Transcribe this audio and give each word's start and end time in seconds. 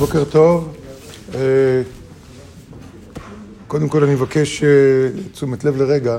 בוקר 0.00 0.24
טוב. 0.24 0.76
אה, 1.34 1.82
קודם 3.66 3.88
כל 3.88 4.04
אני 4.04 4.14
מבקש 4.14 4.62
אה, 4.62 4.68
תשומת 5.32 5.64
לב 5.64 5.76
לרגע. 5.76 6.18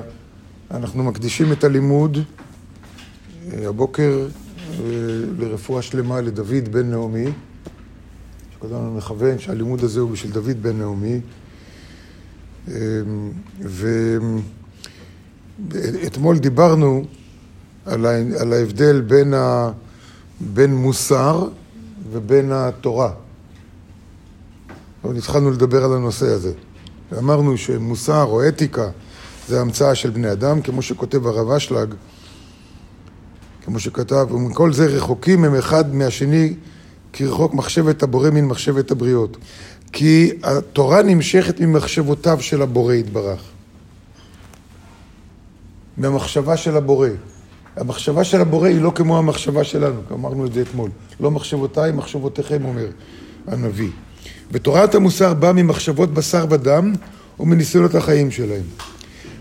אנחנו 0.72 1.04
מקדישים 1.04 1.52
את 1.52 1.64
הלימוד 1.64 2.18
אה, 2.18 3.70
הבוקר 3.70 4.28
לרפואה 5.38 5.82
שלמה 5.82 6.22
לדוד 6.22 6.72
בן 6.72 6.92
נעמי. 6.92 7.26
שקודם 8.54 8.76
אני 8.76 8.98
מכוון 8.98 9.40
שהלימוד 9.40 9.84
הזה 9.84 10.00
הוא 10.00 10.12
בשביל 10.12 10.32
דוד 10.32 10.58
בן 10.62 10.78
נעמי. 10.78 11.20
ואתמול 15.60 16.38
דיברנו 16.38 17.04
על 17.86 18.54
ההבדל 18.54 19.02
בין, 19.02 19.34
ה... 19.34 19.72
בין 20.40 20.76
מוסר 20.76 21.48
ובין 22.12 22.52
התורה. 22.52 23.14
אבל 25.04 25.18
התחלנו 25.18 25.52
לדבר 25.52 25.84
על 25.84 25.94
הנושא 25.94 26.26
הזה. 26.26 26.52
ואמרנו 27.12 27.58
שמוסר 27.58 28.24
או 28.24 28.48
אתיקה 28.48 28.90
זה 29.48 29.62
המצאה 29.62 29.96
של 29.96 30.10
בני 30.10 30.32
אדם, 30.32 30.62
כמו 30.62 30.82
שכותב 30.82 31.28
הרב 31.28 31.52
אשלג, 31.52 31.94
כמו 33.66 33.80
שכתב, 33.80 34.28
ומכל 34.32 34.74
זה 34.74 34.86
רחוקים 34.86 35.44
הם 35.44 35.56
אחד 35.56 35.96
מהשני 35.96 36.54
כי 37.14 37.26
רחוק 37.26 37.54
מחשבת 37.54 38.04
הבורא 38.04 38.30
מן 38.30 38.46
מחשבת 38.46 38.92
הבריות. 38.92 39.38
כי 39.92 40.32
התורה 40.44 41.02
נמשכת 41.02 41.60
ממחשבותיו 41.60 42.42
של 42.42 42.62
הבורא 42.62 42.94
יתברך. 42.94 43.42
מהמחשבה 45.98 46.58
של 46.58 46.78
הבורא. 46.78 47.08
המחשבה 47.76 48.24
של 48.24 48.42
הבורא 48.42 48.68
היא 48.68 48.82
לא 48.82 48.92
כמו 48.96 49.18
המחשבה 49.18 49.64
שלנו, 49.64 50.02
אמרנו 50.12 50.46
את 50.46 50.54
זה 50.54 50.62
אתמול. 50.62 50.90
לא 51.20 51.32
מחשבותיי, 51.32 51.92
מחשבותיכם, 51.92 52.66
אומר 52.66 52.88
הנביא. 53.48 53.90
ותורת 54.52 54.96
המוסר 54.96 55.34
באה 55.34 55.54
ממחשבות 55.54 56.14
בשר 56.14 56.46
ודם 56.50 56.94
ומניסיונות 57.40 57.96
החיים 57.96 58.32
שלהם. 58.32 58.64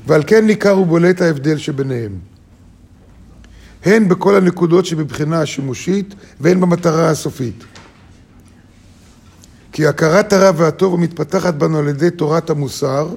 ועל 0.07 0.23
כן 0.27 0.47
ניכר 0.47 0.79
ובולט 0.79 1.21
ההבדל 1.21 1.59
שביניהם. 1.59 2.13
הן 3.85 4.09
בכל 4.09 4.35
הנקודות 4.35 4.87
שבבחינה 4.87 5.41
השימושית 5.41 6.15
והן 6.41 6.61
במטרה 6.61 7.11
הסופית. 7.11 7.65
כי 9.73 9.87
הכרת 9.87 10.33
הרע 10.33 10.51
והטוב 10.57 10.95
המתפתחת 10.95 11.55
בנו 11.55 11.79
על 11.79 11.89
ידי 11.89 12.11
תורת 12.11 12.51
המוסר, 12.51 13.09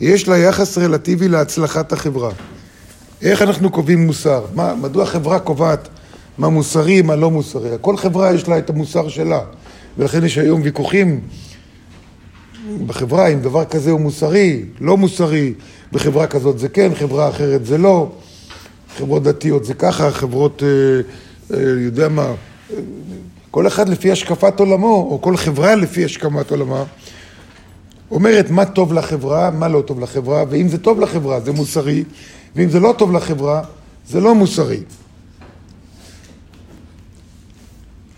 יש 0.00 0.28
לה 0.28 0.38
יחס 0.38 0.78
רלטיבי 0.78 1.28
להצלחת 1.28 1.92
החברה. 1.92 2.30
איך 3.22 3.42
אנחנו 3.42 3.70
קובעים 3.70 4.06
מוסר? 4.06 4.44
מה, 4.54 4.74
מדוע 4.74 5.06
חברה 5.06 5.38
קובעת 5.38 5.88
מה 6.38 6.48
מוסרי, 6.48 7.02
מה 7.02 7.16
לא 7.16 7.30
מוסרי? 7.30 7.70
כל 7.80 7.96
חברה 7.96 8.34
יש 8.34 8.48
לה 8.48 8.58
את 8.58 8.70
המוסר 8.70 9.08
שלה. 9.08 9.40
ולכן 9.98 10.24
יש 10.24 10.38
היום 10.38 10.60
ויכוחים 10.64 11.20
בחברה 12.86 13.28
אם 13.28 13.40
דבר 13.40 13.64
כזה 13.64 13.90
הוא 13.90 14.00
מוסרי, 14.00 14.64
לא 14.80 14.96
מוסרי, 14.96 15.54
בחברה 15.92 16.26
כזאת 16.26 16.58
זה 16.58 16.68
כן, 16.68 16.94
חברה 16.94 17.28
אחרת 17.28 17.66
זה 17.66 17.78
לא, 17.78 18.12
חברות 18.96 19.22
דתיות 19.22 19.64
זה 19.64 19.74
ככה, 19.74 20.10
חברות, 20.10 20.62
אה, 20.62 20.68
אה, 21.56 21.62
יודע 21.84 22.08
מה, 22.08 22.32
כל 23.50 23.66
אחד 23.66 23.88
לפי 23.88 24.12
השקפת 24.12 24.60
עולמו, 24.60 25.08
או 25.10 25.18
כל 25.22 25.36
חברה 25.36 25.74
לפי 25.74 26.04
השקפת 26.04 26.50
עולמה, 26.50 26.84
אומרת 28.10 28.50
מה 28.50 28.64
טוב 28.64 28.92
לחברה, 28.92 29.50
מה 29.50 29.68
לא 29.68 29.80
טוב 29.80 30.00
לחברה, 30.00 30.44
ואם 30.50 30.68
זה 30.68 30.78
טוב 30.78 31.00
לחברה 31.00 31.40
זה 31.40 31.52
מוסרי, 31.52 32.04
ואם 32.56 32.70
זה 32.70 32.80
לא 32.80 32.94
טוב 32.98 33.12
לחברה 33.12 33.62
זה 34.08 34.20
לא 34.20 34.34
מוסרי. 34.34 34.80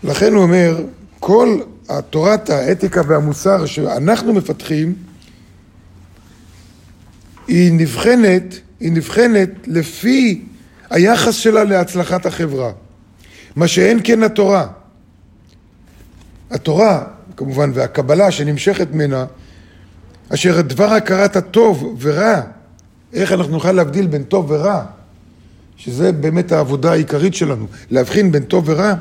לכן 0.03 0.33
הוא 0.33 0.43
אומר, 0.43 0.77
כל 1.27 1.59
התורת 1.89 2.49
האתיקה 2.49 3.01
והמוסר 3.07 3.65
שאנחנו 3.65 4.33
מפתחים, 4.33 4.93
היא 7.47 7.71
נבחנת, 7.73 8.59
היא 8.79 8.91
נבחנת 8.91 9.49
לפי 9.67 10.45
היחס 10.89 11.35
שלה 11.35 11.63
להצלחת 11.63 12.25
החברה. 12.25 12.71
מה 13.55 13.67
שאין 13.67 13.99
כן 14.03 14.23
התורה. 14.23 14.67
התורה, 16.51 17.03
כמובן, 17.37 17.71
והקבלה 17.73 18.31
שנמשכת 18.31 18.87
ממנה, 18.91 19.25
אשר 20.33 20.61
דבר 20.61 20.93
הכרת 20.93 21.35
הטוב 21.35 21.95
ורע, 21.99 22.41
איך 23.13 23.31
אנחנו 23.31 23.51
נוכל 23.51 23.71
להבדיל 23.71 24.07
בין 24.07 24.23
טוב 24.23 24.51
ורע, 24.51 24.83
שזה 25.77 26.11
באמת 26.11 26.51
העבודה 26.51 26.91
העיקרית 26.91 27.35
שלנו, 27.35 27.67
להבחין 27.91 28.31
בין 28.31 28.43
טוב 28.43 28.69
ורע, 28.69 28.93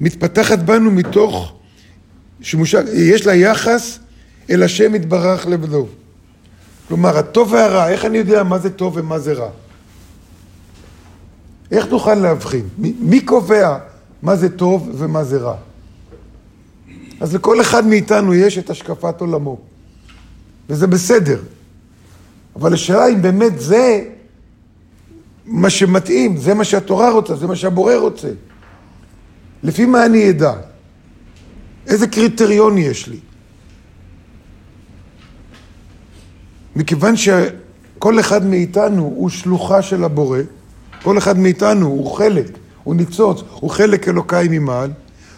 מתפתחת 0.00 0.58
בנו 0.58 0.90
מתוך 0.90 1.58
שמושה, 2.42 2.80
יש 2.92 3.26
לה 3.26 3.34
יחס 3.34 3.98
אל 4.50 4.62
השם 4.62 4.94
יתברך 4.94 5.46
לבדו. 5.46 5.86
כלומר, 6.88 7.18
הטוב 7.18 7.52
והרע, 7.52 7.88
איך 7.88 8.04
אני 8.04 8.18
יודע 8.18 8.42
מה 8.42 8.58
זה 8.58 8.70
טוב 8.70 8.96
ומה 8.96 9.18
זה 9.18 9.32
רע? 9.32 9.50
איך 11.70 11.86
נוכל 11.86 12.14
להבחין? 12.14 12.68
מי, 12.78 12.92
מי 13.00 13.20
קובע 13.20 13.78
מה 14.22 14.36
זה 14.36 14.48
טוב 14.48 14.90
ומה 14.94 15.24
זה 15.24 15.38
רע? 15.38 15.56
אז 17.20 17.34
לכל 17.34 17.60
אחד 17.60 17.86
מאיתנו 17.86 18.34
יש 18.34 18.58
את 18.58 18.70
השקפת 18.70 19.20
עולמו, 19.20 19.58
וזה 20.68 20.86
בסדר. 20.86 21.40
אבל 22.56 22.74
השאלה 22.74 23.08
אם 23.08 23.22
באמת 23.22 23.60
זה 23.60 24.04
מה 25.46 25.70
שמתאים, 25.70 26.36
זה 26.36 26.54
מה 26.54 26.64
שהתורה 26.64 27.10
רוצה, 27.10 27.36
זה 27.36 27.46
מה 27.46 27.56
שהבורא 27.56 27.94
רוצה. 27.94 28.28
לפי 29.62 29.86
מה 29.86 30.06
אני 30.06 30.30
אדע? 30.30 30.52
איזה 31.86 32.06
קריטריון 32.06 32.78
יש 32.78 33.08
לי? 33.08 33.18
מכיוון 36.76 37.14
שכל 37.16 38.20
אחד 38.20 38.46
מאיתנו 38.46 39.02
הוא 39.02 39.28
שלוחה 39.28 39.82
של 39.82 40.04
הבורא, 40.04 40.38
כל 41.02 41.18
אחד 41.18 41.38
מאיתנו 41.38 41.86
הוא 41.86 42.16
חלק, 42.16 42.58
הוא 42.84 42.94
ניצוץ, 42.94 43.42
הוא 43.50 43.70
חלק 43.70 44.08
אלוקאי 44.08 44.48
ממעל, 44.50 44.90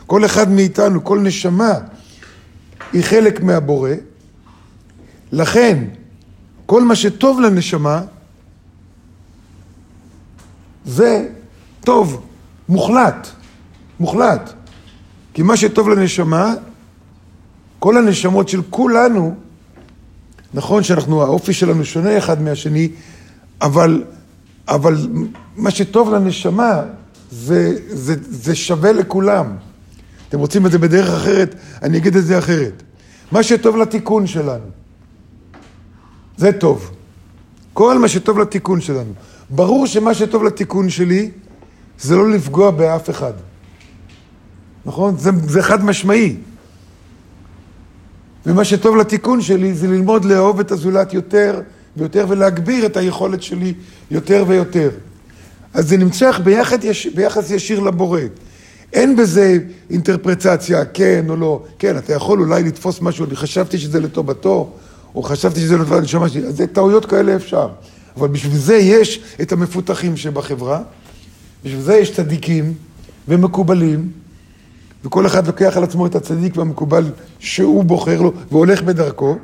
כל 0.06 0.24
אחד 0.24 0.50
מאיתנו, 0.50 1.04
כל 1.04 1.18
נשמה 1.18 1.72
היא 2.92 3.02
חלק 3.02 3.40
מהבורא, 3.40 3.90
לכן 5.32 5.84
כל 6.66 6.82
מה 6.82 6.96
שטוב 6.96 7.40
לנשמה 7.40 8.02
זה 10.84 11.28
טוב, 11.80 12.26
מוחלט, 12.68 13.28
מוחלט. 14.00 14.52
כי 15.34 15.42
מה 15.42 15.56
שטוב 15.56 15.88
לנשמה, 15.88 16.54
כל 17.78 17.96
הנשמות 17.96 18.48
של 18.48 18.62
כולנו, 18.70 19.34
נכון 20.54 20.82
שאנחנו, 20.82 21.22
האופי 21.22 21.52
שלנו 21.52 21.84
שונה 21.84 22.18
אחד 22.18 22.42
מהשני, 22.42 22.88
אבל, 23.60 24.04
אבל 24.68 24.96
מה 25.56 25.70
שטוב 25.70 26.14
לנשמה 26.14 26.82
זה, 27.30 27.78
זה, 27.88 28.14
זה 28.20 28.54
שווה 28.54 28.92
לכולם. 28.92 29.56
אתם 30.28 30.38
רוצים 30.38 30.66
את 30.66 30.72
זה 30.72 30.78
בדרך 30.78 31.08
אחרת? 31.08 31.54
אני 31.82 31.98
אגיד 31.98 32.16
את 32.16 32.24
זה 32.24 32.38
אחרת. 32.38 32.82
מה 33.32 33.42
שטוב 33.42 33.76
לתיקון 33.76 34.26
שלנו, 34.26 34.64
זה 36.36 36.52
טוב. 36.52 36.90
כל 37.72 37.98
מה 37.98 38.08
שטוב 38.08 38.38
לתיקון 38.38 38.80
שלנו. 38.80 39.12
ברור 39.50 39.86
שמה 39.86 40.14
שטוב 40.14 40.44
לתיקון 40.44 40.90
שלי 40.90 41.30
זה 42.00 42.16
לא 42.16 42.30
לפגוע 42.30 42.70
באף 42.70 43.10
אחד. 43.10 43.32
נכון? 44.86 45.16
זה, 45.18 45.30
זה 45.48 45.62
חד 45.62 45.84
משמעי. 45.84 46.36
ומה 48.46 48.64
שטוב 48.64 48.96
לתיקון 48.96 49.40
שלי 49.40 49.74
זה 49.74 49.88
ללמוד 49.88 50.24
לאהוב 50.24 50.60
את 50.60 50.70
הזולת 50.70 51.14
יותר 51.14 51.60
ויותר 51.96 52.26
ולהגביר 52.28 52.86
את 52.86 52.96
היכולת 52.96 53.42
שלי 53.42 53.74
יותר 54.10 54.44
ויותר. 54.48 54.90
אז 55.74 55.88
זה 55.88 55.96
נמצא 55.96 56.30
ביחד, 56.38 56.78
ביחס 57.14 57.50
ישיר 57.50 57.80
לבורא. 57.80 58.20
אין 58.92 59.16
בזה 59.16 59.58
אינטרפרצציה, 59.90 60.84
כן 60.84 61.24
או 61.28 61.36
לא. 61.36 61.62
כן, 61.78 61.98
אתה 61.98 62.12
יכול 62.12 62.40
אולי 62.40 62.62
לתפוס 62.62 63.00
משהו, 63.00 63.24
אני 63.24 63.36
חשבתי 63.36 63.78
שזה 63.78 64.00
לטובתו, 64.00 64.72
או 65.14 65.22
חשבתי 65.22 65.60
שזה 65.60 65.76
לטובת 65.76 65.98
הנשמה 65.98 66.28
שלי, 66.28 66.46
אז 66.46 66.62
טעויות 66.72 67.06
כאלה 67.06 67.36
אפשר. 67.36 67.68
אבל 68.16 68.28
בשביל 68.28 68.56
זה 68.56 68.76
יש 68.76 69.20
את 69.42 69.52
המפותחים 69.52 70.16
שבחברה, 70.16 70.82
בשביל 71.64 71.80
זה 71.80 71.96
יש 71.96 72.12
צדיקים 72.12 72.74
ומקובלים, 73.28 74.08
וכל 75.04 75.26
אחד 75.26 75.46
לוקח 75.46 75.76
על 75.76 75.84
עצמו 75.84 76.06
את 76.06 76.14
הצדיק 76.14 76.56
והמקובל 76.56 77.04
שהוא 77.38 77.84
בוחר 77.84 78.22
לו 78.22 78.32
והולך 78.50 78.82
בדרכו, 78.82 79.36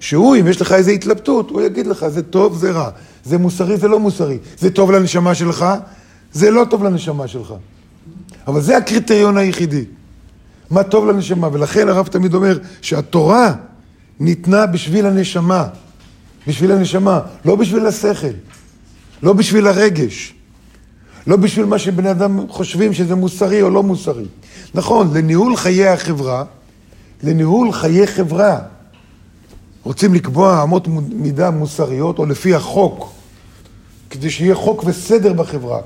שהוא, 0.00 0.36
אם 0.36 0.46
יש 0.46 0.60
לך 0.60 0.72
איזו 0.72 0.90
התלבטות, 0.90 1.50
הוא 1.50 1.62
יגיד 1.62 1.86
לך, 1.86 2.08
זה 2.08 2.22
טוב, 2.22 2.58
זה 2.58 2.70
רע, 2.70 2.90
זה 3.24 3.38
מוסרי, 3.38 3.76
זה 3.76 3.88
לא 3.88 4.00
מוסרי, 4.00 4.38
זה 4.58 4.70
טוב 4.70 4.90
לנשמה 4.90 5.34
שלך, 5.34 5.66
זה 6.32 6.50
לא 6.50 6.66
טוב 6.70 6.84
לנשמה 6.84 7.28
שלך. 7.28 7.54
אבל 8.46 8.60
זה 8.60 8.76
הקריטריון 8.76 9.36
היחידי. 9.36 9.84
מה 10.70 10.82
טוב 10.82 11.06
לנשמה, 11.06 11.48
ולכן 11.52 11.88
הרב 11.88 12.06
תמיד 12.06 12.34
אומר 12.34 12.58
שהתורה 12.82 13.54
ניתנה 14.20 14.66
בשביל 14.66 15.06
הנשמה, 15.06 15.64
בשביל 16.46 16.72
הנשמה, 16.72 17.20
לא 17.44 17.56
בשביל 17.56 17.86
השכל, 17.86 18.34
לא 19.22 19.32
בשביל 19.32 19.66
הרגש. 19.66 20.35
לא 21.26 21.36
בשביל 21.36 21.66
מה 21.66 21.78
שבני 21.78 22.10
אדם 22.10 22.48
חושבים 22.48 22.92
שזה 22.92 23.14
מוסרי 23.14 23.62
או 23.62 23.70
לא 23.70 23.82
מוסרי. 23.82 24.24
נכון, 24.74 25.16
לניהול 25.16 25.56
חיי 25.56 25.88
החברה, 25.88 26.44
לניהול 27.22 27.72
חיי 27.72 28.06
חברה, 28.06 28.58
רוצים 29.82 30.14
לקבוע 30.14 30.62
אמות 30.62 30.88
מידה 31.12 31.50
מוסריות, 31.50 32.18
או 32.18 32.26
לפי 32.26 32.54
החוק, 32.54 33.12
כדי 34.10 34.30
שיהיה 34.30 34.54
חוק 34.54 34.84
וסדר 34.86 35.32
בחברה. 35.32 35.80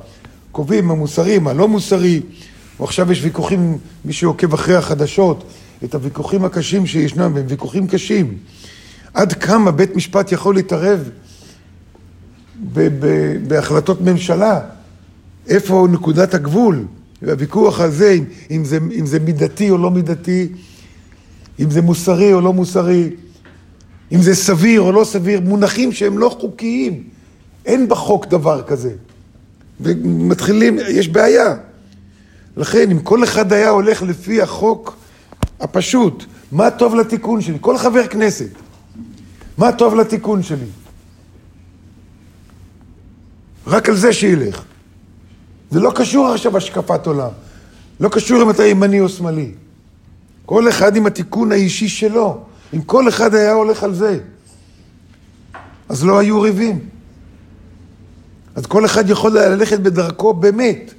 קובעים 0.53 0.87
מה 0.87 0.95
מוסרי, 0.95 1.39
מה 1.39 1.53
לא 1.53 1.69
מוסרי, 1.69 2.21
ועכשיו 2.81 3.13
יש 3.13 3.25
ויכוחים, 3.25 3.79
מי 4.05 4.13
שעוקב 4.13 4.55
אחרי 4.55 4.77
החדשות, 4.77 5.45
את 5.85 5.95
הוויכוחים 5.95 6.45
הקשים 6.45 6.87
שישנם, 6.87 7.33
והם 7.35 7.45
ויכוחים 7.49 7.87
קשים. 7.87 8.39
עד 9.15 9.33
כמה 9.33 9.71
בית 9.71 9.97
משפט 9.97 10.33
יכול 10.33 10.55
להתערב 10.55 11.09
בהחלטות 13.49 14.01
ממשלה? 14.01 14.61
איפה 15.51 15.87
נקודת 15.91 16.35
הגבול? 16.35 16.85
והוויכוח 17.23 17.81
הזה, 17.81 18.13
אם, 18.13 18.25
אם, 18.51 18.65
זה, 18.65 18.79
אם 18.99 19.07
זה 19.07 19.19
מידתי 19.19 19.71
או 19.71 19.79
לא 19.79 19.91
מידתי, 19.91 20.49
אם 21.61 21.71
זה 21.71 21.83
מוסרי 21.83 22.33
או 22.33 22.41
לא 22.41 22.53
מוסרי, 22.53 23.11
אם 24.13 24.23
זה 24.23 24.35
סביר 24.35 24.81
או 24.81 24.93
לא 24.93 25.05
סביר, 25.05 25.41
מונחים 25.41 25.93
שהם 25.93 26.19
לא 26.19 26.37
חוקיים. 26.41 27.05
אין 27.67 27.89
בחוק 27.89 28.27
דבר 28.27 28.63
כזה. 28.63 28.93
ומתחילים, 29.81 30.79
יש 30.89 31.09
בעיה. 31.09 31.55
לכן, 32.57 32.91
אם 32.91 32.99
כל 33.01 33.25
אחד 33.25 33.53
היה 33.53 33.69
הולך 33.69 34.03
לפי 34.03 34.43
החוק 34.43 34.97
הפשוט, 35.61 36.25
מה 36.53 36.71
טוב 36.71 36.95
לתיקון 36.95 37.41
שלי? 37.41 37.59
כל 37.61 37.79
חבר 37.79 38.07
כנסת, 38.07 38.51
מה 39.59 39.73
טוב 39.73 39.95
לתיקון 39.95 40.43
שלי? 40.43 40.67
רק 43.67 43.89
על 43.89 43.97
זה 43.97 44.13
שילך. 44.13 44.65
זה 45.71 45.81
לא 45.81 45.93
קשור 45.95 46.29
עכשיו 46.29 46.57
השקפת 46.57 47.07
עולם. 47.07 47.31
לא 48.01 48.09
קשור 48.09 48.43
אם 48.43 48.51
אתה 48.51 48.67
ימני 48.67 49.01
או 49.01 49.09
שמאלי. 49.09 49.53
כל 50.47 50.69
אחד 50.69 50.97
עם 50.97 51.07
התיקון 51.07 51.53
האישי 51.53 51.89
שלו. 51.89 52.45
אם 52.75 52.83
כל 52.83 53.09
אחד 53.09 53.35
היה 53.35 53.53
הולך 53.53 53.83
על 53.83 53.95
זה, 53.95 54.19
אז 55.89 56.05
לא 56.05 56.19
היו 56.19 56.41
ריבים. 56.41 56.79
אז 58.55 58.67
כל 58.67 58.85
אחד 58.85 59.11
יכול 59.11 59.39
ללכת 59.39 59.81
בדרכו 59.81 60.35
באמת. 60.35 60.95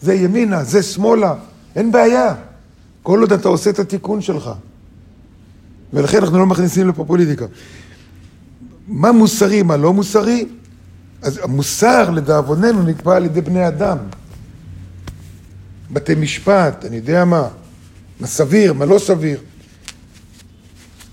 זה 0.00 0.14
ימינה, 0.14 0.64
זה 0.64 0.82
שמאלה, 0.82 1.34
אין 1.76 1.92
בעיה. 1.92 2.34
כל 3.02 3.20
עוד 3.20 3.32
אתה 3.32 3.48
עושה 3.48 3.70
את 3.70 3.78
התיקון 3.78 4.20
שלך. 4.20 4.50
ולכן 5.92 6.18
אנחנו 6.18 6.38
לא 6.38 6.46
מכניסים 6.46 6.88
לפה 6.88 7.04
פוליטיקה. 7.04 7.46
מה 8.88 9.12
מוסרי, 9.12 9.62
מה 9.62 9.76
לא 9.76 9.92
מוסרי? 9.92 10.46
אז 11.26 11.40
המוסר, 11.42 12.10
לדאבוננו, 12.10 12.82
נקבע 12.82 13.16
על 13.16 13.24
ידי 13.24 13.40
בני 13.40 13.68
אדם. 13.68 13.98
בתי 15.90 16.14
משפט, 16.14 16.84
אני 16.84 16.96
יודע 16.96 17.24
מה, 17.24 17.48
מה 18.20 18.26
סביר, 18.26 18.72
מה 18.72 18.84
לא 18.84 18.98
סביר. 18.98 19.40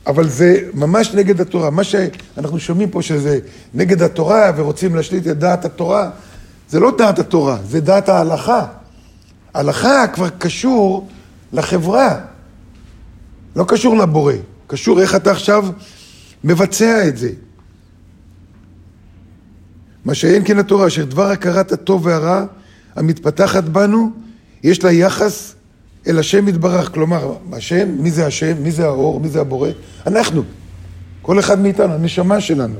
אבל 0.08 0.30
זה 0.30 0.70
ממש 0.74 1.14
נגד 1.14 1.42
התורה. 1.42 1.70
מה 1.70 1.84
שאנחנו 1.84 2.60
שומעים 2.60 2.90
פה 2.90 3.02
שזה 3.02 3.40
נגד 3.74 4.02
התורה 4.02 4.52
ורוצים 4.56 4.96
להשליט 4.96 5.28
את 5.28 5.40
דעת 5.40 5.66
התורה, 5.66 6.10
זה 6.70 6.80
לא 6.80 6.92
דעת 6.98 7.20
התורה, 7.20 7.58
זה 7.70 7.82
דעת 7.82 8.10
ההלכה. 8.10 8.66
ההלכה 9.54 10.08
כבר 10.08 10.30
קשור 10.30 11.08
לחברה, 11.54 12.20
לא 13.56 13.66
קשור 13.68 13.98
לבורא, 13.98 14.34
קשור 14.68 15.02
איך 15.02 15.16
אתה 15.16 15.32
עכשיו 15.32 15.66
מבצע 16.44 17.08
את 17.08 17.18
זה. 17.18 17.30
מה 20.06 20.14
שאין 20.14 20.42
כן 20.46 20.60
התורה, 20.60 20.88
אשר 20.88 21.06
דבר 21.06 21.32
הכרת 21.32 21.72
הטוב 21.72 22.06
והרע 22.06 22.46
המתפתחת 22.96 23.64
בנו, 23.64 24.12
יש 24.64 24.84
לה 24.84 24.92
יחס 24.92 25.56
אל 26.08 26.20
השם 26.20 26.48
יתברך. 26.48 26.94
כלומר, 26.94 27.36
השם, 27.54 27.90
מי 28.00 28.12
זה 28.12 28.26
השם? 28.26 28.64
מי 28.64 28.72
זה 28.72 28.86
האור? 28.86 29.20
מי 29.20 29.30
זה 29.30 29.42
הבורא? 29.42 29.70
אנחנו. 30.08 30.44
כל 31.22 31.40
אחד 31.40 31.60
מאיתנו, 31.60 31.94
הנשמה 31.94 32.42
שלנו. 32.42 32.80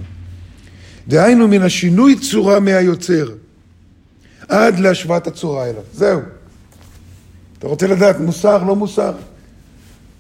דהיינו 1.08 1.48
מן 1.48 1.62
השינוי 1.62 2.20
צורה 2.20 2.60
מהיוצר, 2.60 3.30
עד 4.48 4.80
להשוואת 4.80 5.28
הצורה 5.28 5.70
אליו. 5.70 5.82
זהו. 5.94 6.20
אתה 7.60 7.68
רוצה 7.68 7.88
לדעת 7.88 8.20
מוסר, 8.20 8.64
לא 8.64 8.76
מוסר? 8.76 9.14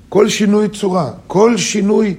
כל 0.09 0.29
שינוי 0.29 0.69
צורה, 0.69 1.11
כל 1.27 1.57
שינוי, 1.57 2.15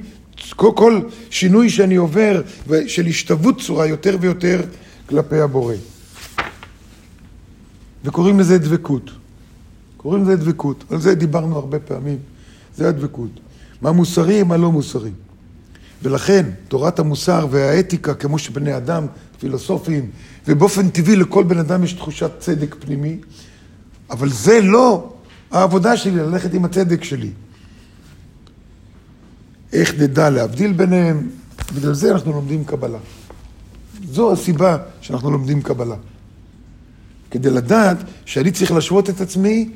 כל, 0.57 0.71
כל 0.77 1.01
שינוי 1.31 1.71
שאני 1.71 1.97
עובר 1.97 2.43
של 2.87 3.07
השתוות 3.07 3.61
צורה 3.61 3.87
יותר 3.87 4.17
ויותר 4.21 4.61
כלפי 5.07 5.41
הבורא. 5.41 5.75
וקוראים 8.05 8.41
לזה 8.41 8.59
דבקות. 8.59 9.11
קוראים 9.97 10.23
לזה 10.23 10.37
דבקות. 10.37 10.85
על 10.91 11.01
זה 11.01 11.15
דיברנו 11.15 11.57
הרבה 11.57 11.79
פעמים. 11.79 12.19
זה 12.77 12.89
הדבקות. 12.89 13.31
מה 13.83 13.93
מוסרי, 13.93 14.43
מה 14.43 14.57
לא 14.57 14.73
מוסרי. 14.73 15.11
ולכן, 16.03 16.51
תורת 16.69 16.99
המוסר 16.99 17.47
והאתיקה, 17.51 18.15
כמו 18.15 18.39
שבני 18.39 18.77
אדם, 18.77 19.07
פילוסופים, 19.41 20.11
ובאופן 20.49 20.89
טבעי 20.89 21.17
לכל 21.17 21.45
בן 21.45 21.59
אדם 21.59 21.85
יש 21.85 21.93
תחושת 21.93 22.31
צדק 22.39 22.77
פנימי, 22.79 23.17
אבל 24.11 24.29
זה 24.29 24.61
לא 24.61 25.13
העבודה 25.51 25.97
שלי, 25.97 26.17
ללכת 26.17 26.55
עם 26.55 26.65
הצדק 26.65 27.05
שלי. 27.05 27.31
איך 29.75 29.94
נדע 29.99 30.31
להבדיל 30.31 30.73
ביניהם? 30.73 31.29
בגלל 31.76 31.94
זה 31.94 32.12
אנחנו 32.12 32.32
לומדים 32.32 32.65
קבלה. 32.65 32.99
זו 34.11 34.32
הסיבה 34.32 34.79
שאנחנו 35.00 35.31
לומדים 35.31 35.62
קבלה. 35.62 35.97
כדי 37.31 37.50
לדעת 37.50 37.97
שאני 38.25 38.50
צריך 38.50 38.73
להשוות 38.73 39.11
את 39.11 39.21
עצמי 39.21 39.69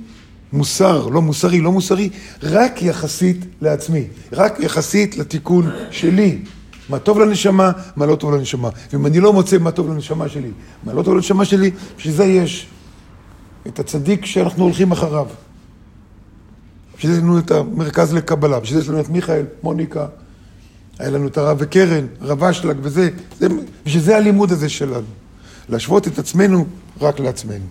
מוסר, 0.52 1.08
לא 1.08 1.22
מוסרי, 1.22 1.60
לא 1.60 1.72
מוסרי, 1.72 2.10
רק 2.42 2.82
יחסית 2.82 3.36
לעצמי, 3.60 4.04
רק 4.32 4.60
יחסית 4.60 5.16
לתיקון 5.16 5.70
שלי. 5.90 6.38
מה 6.88 6.98
טוב 6.98 7.18
לנשמה, 7.18 7.72
מה 7.96 8.06
לא 8.06 8.16
טוב 8.16 8.34
לנשמה. 8.34 8.68
ואם 8.92 9.06
אני 9.06 9.20
לא 9.20 9.32
מוצא 9.32 9.58
מה 9.58 9.70
טוב 9.70 9.90
לנשמה 9.90 10.28
שלי, 10.28 10.50
מה 10.84 10.92
לא 10.92 11.02
טוב 11.02 11.14
לנשמה 11.14 11.44
שלי, 11.44 11.70
בשביל 11.96 12.14
זה 12.14 12.24
יש 12.24 12.66
את 13.66 13.78
הצדיק 13.78 14.24
שאנחנו 14.24 14.64
הולכים 14.64 14.92
אחריו. 14.92 15.26
בשביל 16.98 17.12
זה 17.12 17.18
יש 17.18 17.24
לנו 17.24 17.38
את 17.38 17.50
המרכז 17.50 18.14
לקבלה, 18.14 18.60
בשביל 18.60 18.78
זה 18.78 18.84
יש 18.84 18.88
לנו 18.88 19.00
את 19.00 19.08
מיכאל, 19.08 19.44
מוניקה, 19.62 20.06
היה 20.98 21.10
לנו 21.10 21.26
את 21.26 21.38
הרב 21.38 21.56
וקרן, 21.60 22.06
רב 22.20 22.44
אשלג 22.44 22.76
וזה, 22.82 23.10
זה, 23.38 23.46
בשביל 23.86 24.02
זה 24.02 24.16
הלימוד 24.16 24.52
הזה 24.52 24.68
שלנו. 24.68 25.06
להשוות 25.68 26.08
את 26.08 26.18
עצמנו 26.18 26.66
רק 27.00 27.20
לעצמנו. 27.20 27.64